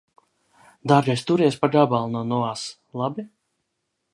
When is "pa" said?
1.65-1.69